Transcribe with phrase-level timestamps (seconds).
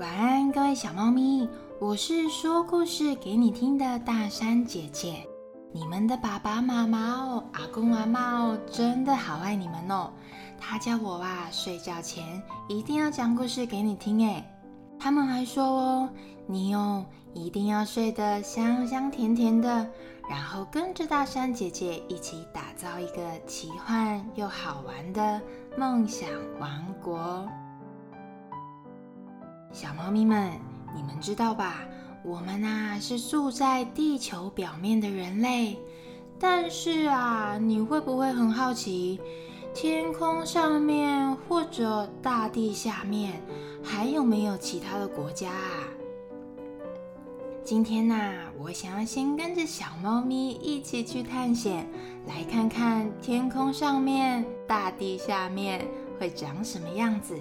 [0.00, 1.46] 晚安，各位小猫咪，
[1.78, 5.28] 我是说故事给你听的大山姐姐。
[5.74, 10.10] 你们的爸爸妈妈哦，阿公阿妈哦，真的好爱你们哦。
[10.58, 14.42] 他叫我啊，睡觉前一定要讲故事给你听诶。
[14.98, 16.08] 他们还说哦，
[16.46, 17.04] 你哦
[17.34, 19.86] 一定要睡得香香甜甜的，
[20.30, 25.42] 然后跟着大山姐姐一起打造一个奇幻又好玩的
[25.76, 26.26] 梦想
[26.58, 27.46] 王国。
[29.72, 30.50] 小猫咪们，
[30.94, 31.82] 你们知道吧？
[32.22, 35.78] 我们啊是住在地球表面的人类，
[36.38, 39.20] 但是啊，你会不会很好奇，
[39.72, 43.40] 天空上面或者大地下面
[43.82, 45.88] 还有没有其他的国家啊？
[47.64, 51.88] 今天呐，我想要先跟着小猫咪一起去探险，
[52.26, 55.86] 来看看天空上面、大地下面
[56.18, 57.38] 会长什么样子。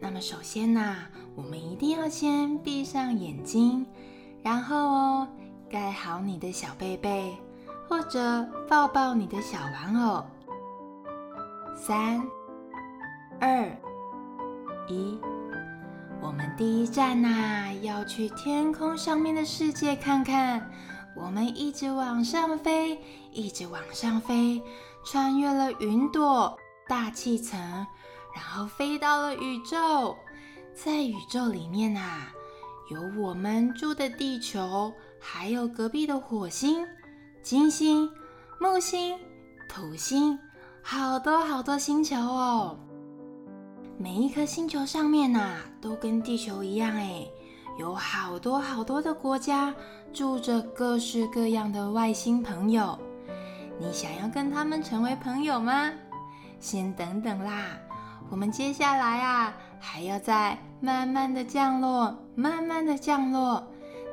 [0.00, 0.96] 那么首先呐，
[1.34, 3.86] 我们一定要先闭上眼睛，
[4.42, 5.28] 然后哦，
[5.68, 7.36] 盖好你的小被被，
[7.88, 10.24] 或者抱抱你的小玩偶。
[11.76, 12.22] 三、
[13.40, 13.66] 二、
[14.88, 15.18] 一，
[16.22, 20.70] 我们第一站呐，要去天空上面的世界看看。
[21.16, 22.98] 我们一直往上飞，
[23.32, 24.62] 一直往上飞，
[25.04, 26.56] 穿越了云朵、
[26.88, 27.86] 大气层。
[28.34, 30.16] 然后飞到了宇宙，
[30.74, 32.32] 在宇宙里面啊，
[32.90, 36.86] 有我们住的地球，还有隔壁的火星、
[37.42, 38.10] 金星、
[38.58, 39.18] 木星、
[39.68, 40.38] 土星，
[40.82, 42.78] 好多好多星球哦。
[43.98, 47.26] 每一颗星球上面呐，都跟地球一样哎，
[47.78, 49.74] 有好多好多的国家，
[50.12, 52.98] 住着各式各样的外星朋友。
[53.78, 55.92] 你想要跟他们成为朋友吗？
[56.58, 57.78] 先等等啦。
[58.30, 63.60] 我们接下来啊，还要再慢慢的降落，慢慢的降落，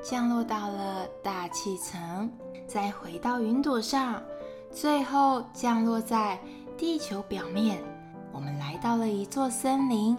[0.03, 2.29] 降落到了大气层，
[2.67, 4.19] 再回到云朵上，
[4.71, 6.39] 最后降落在
[6.75, 7.77] 地球表面。
[8.33, 10.17] 我们来到了一座森林，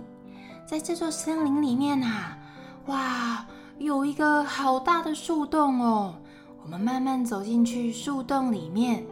[0.65, 2.39] 在这座森林里面啊，
[2.87, 3.45] 哇，
[3.79, 6.15] 有一个好大的树洞哦。
[6.63, 9.05] 我们慢慢走进去树洞里面，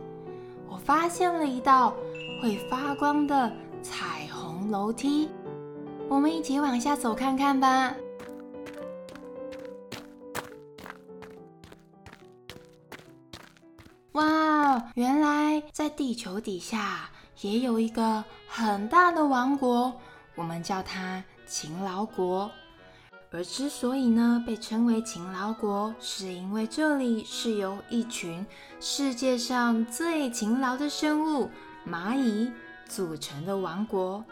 [0.71, 1.93] 我发现了一道
[2.41, 4.16] 会发光的彩
[4.71, 5.29] 楼梯，
[6.09, 7.95] 我们一起往下走看看吧。
[14.13, 17.11] 哇，原来在地球底下
[17.43, 19.93] 也有一个很大的王国，
[20.35, 22.51] 我们叫它勤劳国。
[23.31, 28.47] 而之所以呢被称为勤劳国，是因为这里是由一群
[28.81, 31.51] 世界上最勤劳的生物——
[31.87, 32.51] 蚂蚁
[32.89, 34.25] 组成的王国。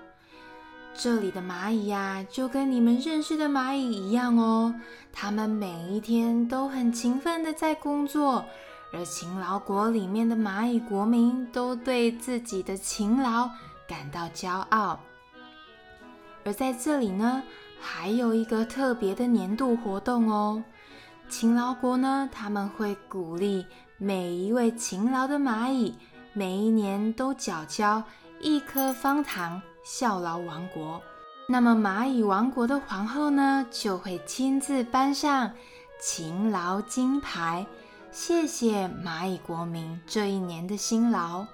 [0.97, 4.75] 这里的蚂蚁呀，就跟你们认识的蚂蚁一样哦。
[5.13, 8.45] 它们每一天都很勤奋的在工作，
[8.93, 13.51] 而勤劳国里面的蚂蚁国民都对自己的勤劳
[13.89, 15.01] 感到骄傲。
[16.45, 17.43] 而在这里呢，
[17.81, 20.63] 还有一个特别的年度活动哦。
[21.29, 23.67] 勤劳国呢，他们会鼓励
[23.99, 25.97] 每一位勤劳的蚂蚁，
[26.33, 28.03] 每一年都缴交
[28.41, 29.61] 一颗方糖。
[29.85, 31.01] 效劳王国，
[31.47, 35.53] 那么蚂蚁王国的皇后呢，就会亲自颁上
[36.01, 37.67] 勤劳金牌，
[38.11, 41.47] 谢谢蚂蚁国民这一年的辛劳。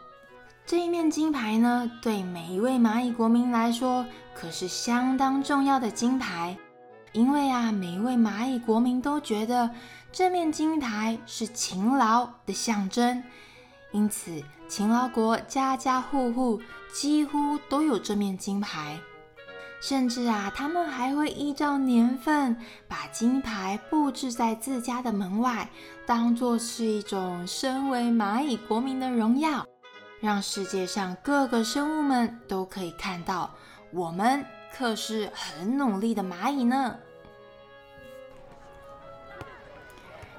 [0.65, 6.57] 这一面金牌呢，对每一位蚂蚁国民来说可是相当重要的金牌，
[7.11, 9.69] 因为啊，每一位蚂蚁国民都觉得
[10.13, 13.25] 这面金牌是勤劳的象征。
[13.93, 16.61] 因此，勤劳国家家户户
[16.93, 19.01] 几乎都有这面金牌，
[19.81, 22.57] 甚至啊，他们还会依照年份
[22.87, 25.69] 把金牌布置在自家的门外，
[26.07, 29.67] 当做是一种身为蚂蚁国民的荣耀，
[30.21, 33.53] 让世界上各个生物们都可以看到，
[33.93, 36.97] 我们可是很努力的蚂蚁呢。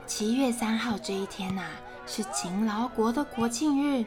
[0.07, 1.63] 七月三号这一天呐。
[2.05, 4.05] 是勤劳国的国庆日，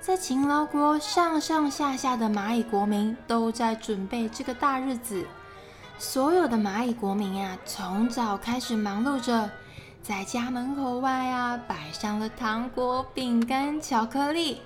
[0.00, 5.26] 在勤劳国上上下下的蚂蚁国民都在准备这个大日子。
[5.98, 9.50] 所有的蚂蚁国民呀，从早开始忙碌着，
[10.02, 14.60] 在家门口外啊摆上了糖果、饼干、巧克力，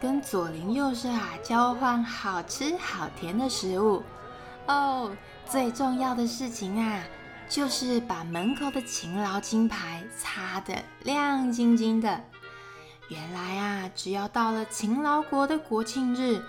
[0.00, 4.02] 跟左邻右舍啊交换好吃好甜的食物。
[4.66, 5.10] 哦，
[5.48, 7.00] 最重要的事情啊！
[7.52, 12.24] 就是把门口的勤劳金牌擦得亮晶晶的。
[13.08, 16.42] 原来啊，只要到了勤劳国的国庆日，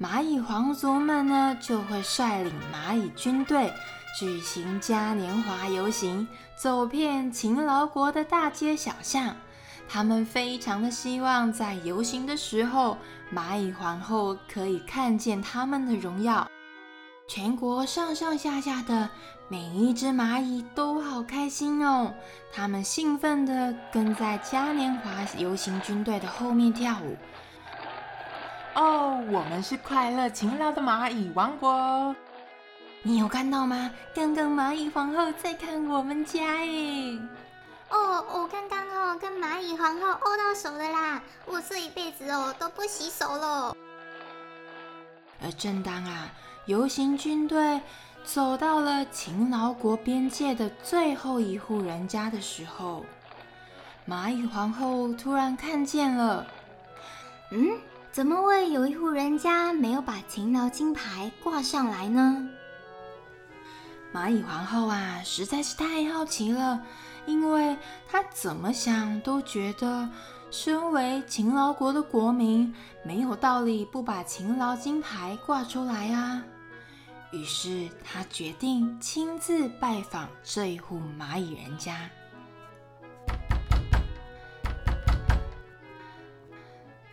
[0.00, 3.72] 蚂蚁皇族们呢就会率领蚂蚁军队
[4.18, 6.26] 举行嘉年华游行，
[6.56, 9.36] 走遍勤劳国的大街小巷。
[9.88, 12.98] 他们非常的希望在游行的时候，
[13.32, 16.50] 蚂蚁皇后可以看见他们的荣耀。
[17.28, 19.10] 全国上上下下的
[19.48, 22.14] 每一只蚂蚁都好开心哦，
[22.50, 27.16] 他们兴奋地跟在嘉年华游行军队的后面跳舞。
[28.74, 32.16] 哦，我们是快乐勤劳的蚂蚁王国。
[33.02, 33.90] 你有看到吗？
[34.14, 37.18] 刚刚蚂蚁皇后在看我们家耶。
[37.90, 41.22] 哦，我刚刚哦跟蚂蚁皇后握到手了啦！
[41.44, 43.76] 我这一辈子哦都不洗手了。
[45.42, 46.28] 而正当啊
[46.68, 47.80] 游行军队
[48.24, 53.06] 走到了勤劳国边界的最后一户人家的时候，
[54.06, 56.46] 蚂蚁皇后突然看见了，
[57.52, 57.70] 嗯，
[58.12, 62.46] 怎么会有一户人家没有把勤劳金牌挂上来呢？
[64.12, 66.82] 蚂蚁皇后啊实在是太好奇了。
[67.24, 67.76] 因为
[68.10, 70.06] 她怎么想都觉得，
[70.50, 76.42] 身为勤劳国的国民，没有道理不把勤劳金牌挂出来啊。
[77.30, 82.10] 于是他决定亲自拜访这一户蚂蚁人家。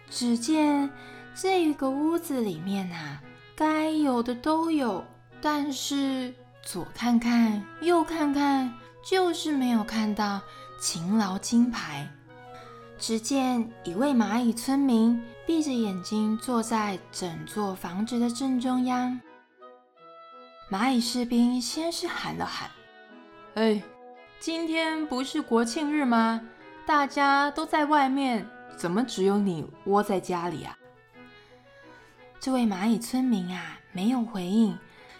[0.09, 0.89] 只见
[1.35, 3.21] 这个屋子里面啊，
[3.55, 5.03] 该有的都有，
[5.41, 6.33] 但是
[6.63, 8.73] 左看看，右看看。
[9.07, 10.41] 就是没有看到
[10.81, 12.11] 勤劳金牌。
[12.97, 19.21] 只见一位蚂蚁村民闭着眼睛坐在整座房子的正中央。
[20.67, 22.71] 蚂蚁士兵先是喊了喊
[23.53, 23.83] ：“哎，
[24.39, 26.41] 今天不是国庆日吗？
[26.87, 30.75] 大家都在外面，怎么只有你窝在家里啊？”
[32.41, 34.75] 这位蚂蚁村民啊，没有回应，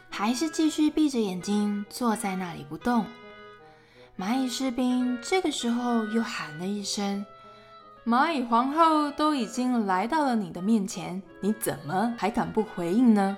[0.10, 3.06] 还是继续闭着眼睛坐在那里不动。
[4.18, 7.24] 蚂蚁士兵这个时候又喊了一声
[8.04, 13.38] ：“蚂蚁皇后都已经来到了你的面前，你怎么还敢不回应呢？”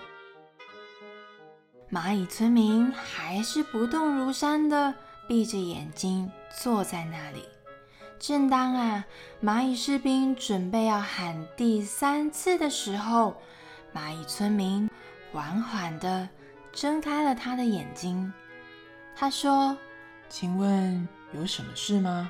[1.92, 4.94] 蚂蚁村民还是不动如山的
[5.28, 7.46] 闭着眼睛坐在那里。
[8.20, 9.06] 正当啊，
[9.44, 13.42] 蚂蚁士兵准备要喊第三次的时候，
[13.94, 14.90] 蚂蚁村民
[15.32, 16.28] 缓缓地
[16.74, 18.34] 睁开了他的眼睛。
[19.16, 19.78] 他说。
[20.30, 22.30] 请问有什么事吗？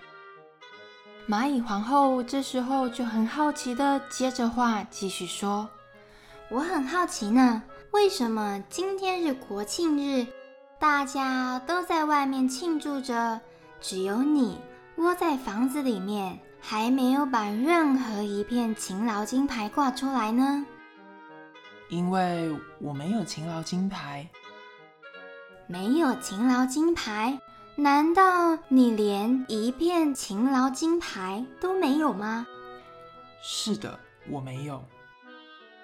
[1.27, 5.67] 蚂蚁皇后这时候就很好奇的接着话继续说
[6.51, 10.27] ：“我很好奇呢，为什么今天是国庆日，
[10.79, 13.39] 大家都在外面庆祝着，
[13.79, 14.59] 只有你
[14.97, 20.65] 窝在房子里面，还没有把任何一片勤劳金牌挂出来呢？
[21.89, 24.27] 因为我没有勤劳金牌，
[25.65, 27.39] 没有勤劳金牌。”
[27.79, 32.47] 难道你连一片勤劳金牌都没有吗？
[33.39, 33.99] 是的，
[34.31, 34.83] 我没有。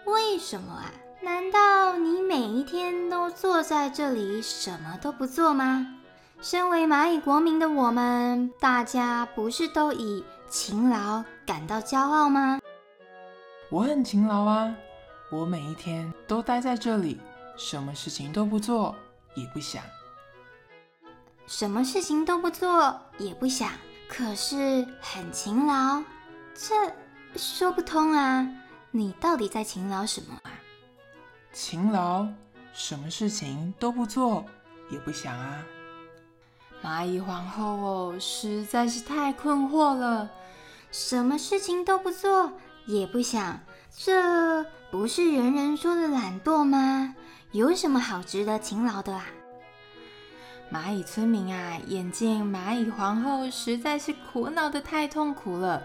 [0.06, 0.92] 为什么啊？
[1.24, 5.88] 难道你每一天都坐在这里什么都不做吗？
[6.42, 12.60] 身为蚂蚁国民的我们，大家不是都以勤劳感到骄傲吗？
[13.70, 14.76] 我很勤劳啊，
[15.32, 17.22] 我每一天都待在这里，
[17.56, 18.94] 什么事情都不做，
[19.34, 19.82] 也不想。
[21.48, 23.70] 什么事情都不做，也不想，
[24.10, 26.04] 可是很勤劳，
[26.54, 26.76] 这
[27.38, 28.46] 说不通啊！
[28.92, 30.52] 你到底在勤劳什么啊？
[31.54, 32.26] 勤劳，
[32.74, 34.44] 什么事情都不做，
[34.90, 35.64] 也不想啊！
[36.84, 40.32] 蚂蚁皇后哦，实在是太困惑了。
[40.92, 42.52] 什么事情都不做，
[42.88, 43.60] 也不想，
[43.96, 47.16] 这不是人人说的懒惰吗？
[47.52, 49.26] 有什么好值得勤劳的啊？
[50.72, 55.84] 蚂蚁村民啊，眼见蚂蚁皇后实在是苦恼的太痛苦了，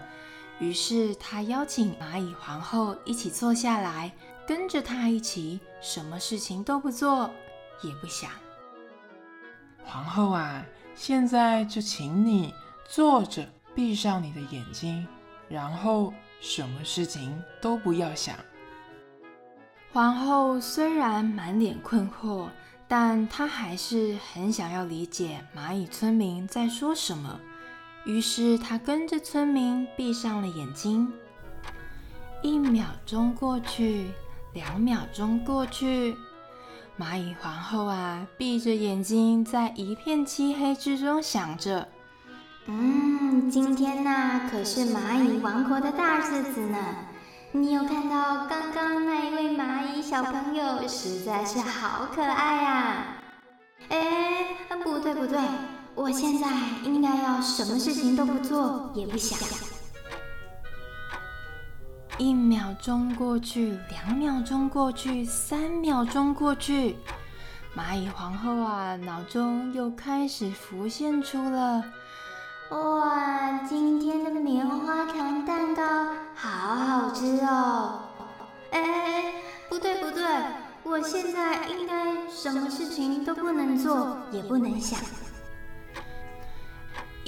[0.59, 4.11] 于是他邀请蚂蚁皇后一起坐下来，
[4.49, 7.29] 跟着他一起，什么事情都不做，
[7.83, 8.31] 也不想。
[9.83, 10.65] 皇后啊，
[10.95, 12.51] 现在就请你
[12.87, 15.05] 坐着，闭上你的眼睛，
[15.47, 18.35] 然后什么事情都不要想。
[19.93, 22.47] 皇后虽然满脸困惑。
[22.91, 27.39] 但她还是很想要理解蚂蚁村民在说什么，
[28.03, 31.13] 于是她跟着村民闭上了眼睛。
[32.41, 34.09] 一秒钟过去，
[34.59, 36.17] 两秒钟过去，
[36.99, 41.87] 蚂蚁皇后啊，闭着眼睛，在一片漆黑之中想着
[42.67, 46.77] ：“嗯，今天呐，可是蚂蚁王国的大日子呢。”
[47.53, 53.05] 你有看到刚刚那一位蚂蚁小朋友，实在是好可爱啊！
[53.87, 55.39] 哎，不对不对，
[55.95, 56.47] 我现在
[56.83, 59.39] 应该要什么事情都不做，也不想。
[62.19, 66.97] 一秒钟过去，两秒钟过去，三秒钟过去，
[67.73, 71.81] 蚂蚁皇后啊，脑中又开始浮现出了。
[72.71, 75.81] 哇，今天的棉花糖蛋糕
[76.35, 78.01] 好好吃哦！
[78.71, 79.35] 哎，
[79.69, 80.25] 不对不对，
[80.83, 84.99] 我现在应该什么事情都不能做，也不能想。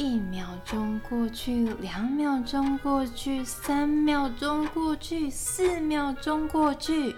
[0.02, 7.16] 一秒钟过去，两秒钟过去，三秒钟过去，四秒钟过去，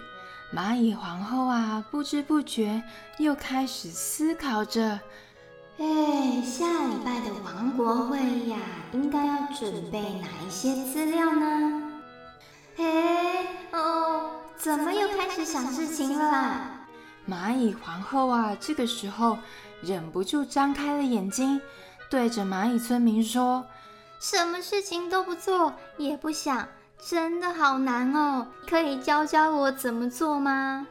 [0.53, 2.83] 蚂蚁皇后啊，不知不觉
[3.19, 4.99] 又开始思考着。
[5.79, 8.57] 哎，下礼拜的王国会议呀，
[8.91, 11.89] 应该要准备哪一些资料呢？
[12.79, 16.69] 哎，哦，怎么又开始想事情了？
[17.29, 19.37] 蚂蚁皇后啊，这个时候
[19.81, 21.61] 忍不住张开了眼睛，
[22.13, 23.65] 对着蚂蚁村民说
[24.21, 26.67] ：“什么事情都不做，也不想，
[26.99, 28.45] 真的好难哦！
[28.69, 30.85] 可以教教我怎么做吗？”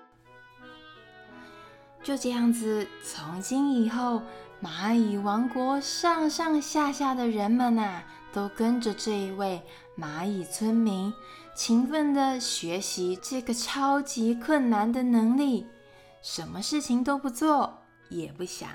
[2.02, 4.20] 就这样子，从今以后。
[4.60, 8.02] 蚂蚁王国上上下下的人们呐，
[8.32, 9.60] 都跟着这一位
[9.98, 11.12] 蚂蚁村民
[11.52, 15.66] 勤奋的学习这个超级困难的能力，
[16.20, 18.68] 什么事情都不做，也不想。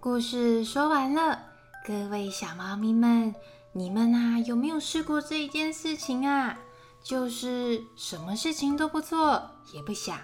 [0.00, 1.40] 故事说完了，
[1.84, 3.34] 各位小猫咪们，
[3.72, 6.56] 你们啊有没有试过这一件事情啊？
[7.02, 10.16] 就是什么事情都不做，也不想。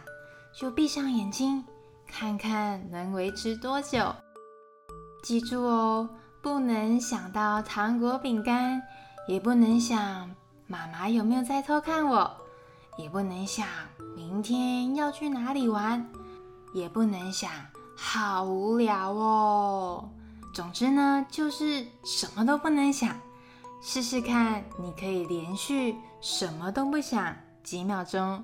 [0.57, 1.65] 就闭上眼睛，
[2.07, 4.15] 看看能维持多久。
[5.25, 6.09] 记住哦，
[6.41, 8.81] 不能想到糖果、饼干，
[9.27, 10.31] 也不能想
[10.69, 12.31] 妈妈有没有在偷看我，
[12.97, 13.67] 也不能想
[14.15, 16.09] 明天要去哪里玩，
[16.73, 17.51] 也不能想
[17.97, 20.09] 好无聊哦。
[20.53, 23.17] 总之呢，就是什么都不能想。
[23.83, 28.43] 试试看，你可以连续什么都不想几秒钟。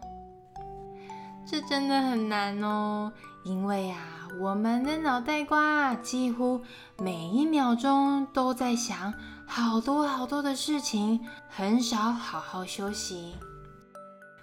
[1.46, 3.10] 这真的很难哦，
[3.44, 3.98] 因为啊，
[4.40, 6.60] 我们的脑袋瓜几乎
[6.98, 9.14] 每一秒钟都在想
[9.46, 13.34] 好多好多的事情，很少好好休息。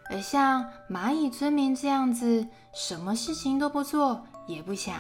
[0.10, 4.96] 而像蚂蚁村民这样子，什么事情都不做，也不想，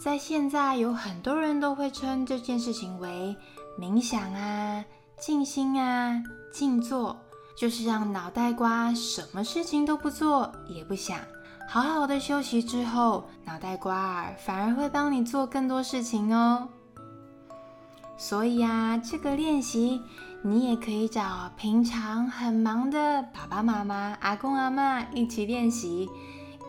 [0.00, 3.36] 在现在有很多人都会称这件事情为
[3.78, 4.84] 冥想啊、
[5.20, 7.16] 静心啊、静坐，
[7.56, 11.18] 就是让脑袋瓜什么事情都不做，也不想。
[11.68, 16.66] 好好的休息之后，脑袋瓜儿反而会帮你做更多事情哦。
[18.16, 20.00] 所以啊，这个练习
[20.42, 26.08] 你也可以找平常很忙的爸爸妈妈、阿公阿妈一起练习，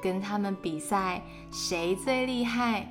[0.01, 2.88] 跟他们比赛谁最厉害。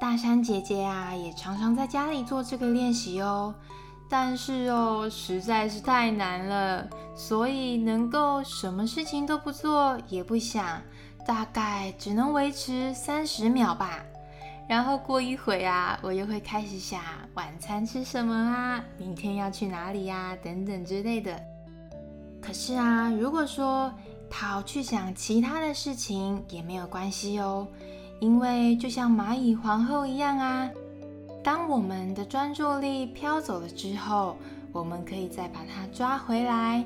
[0.00, 3.54] 大山姐姐啊，也常常在家里做这个练习哦。
[4.08, 10.82] 但是哦，实在是太难了，所以能够什么事情都不做也不想，
[11.24, 14.00] 大概只能维持三十秒吧。
[14.68, 17.00] 然后过一会啊，我又会开始想
[17.34, 21.40] 晚餐吃什么啊，明天要去哪里呀，等等之类的。
[22.40, 23.92] 可是啊，如果说
[24.30, 27.66] 跑去想其他的事情也没有关系哦，
[28.20, 30.70] 因为就像蚂蚁皇后一样啊。
[31.42, 34.36] 当我们的专注力飘走了之后，
[34.72, 36.84] 我们可以再把它抓回来，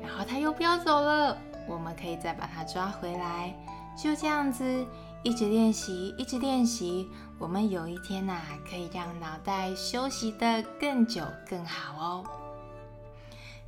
[0.00, 3.54] 然后它又飘走了，我们可以再把它抓回来，
[3.96, 4.86] 就这样子
[5.22, 7.08] 一直练习，一直练习，
[7.38, 12.24] 我们有一天呐，可以让脑袋休息的更久更好哦。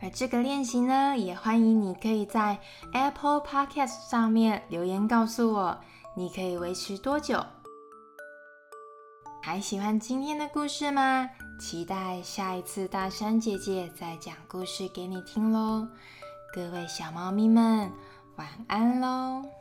[0.02, 2.59] 而这个练习呢，也欢迎你可以在
[2.92, 5.78] Apple Podcast 上面留言告诉我，
[6.16, 7.45] 你可以维持多久。
[9.42, 11.28] 还喜欢今天的故事吗？
[11.61, 15.87] 期待下一次大山姐姐再讲故事给你听喽！
[16.54, 17.92] 各位小猫咪们，
[18.37, 19.59] 晚安喽！